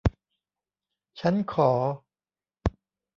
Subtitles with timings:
[1.19, 1.71] ชั้นขอ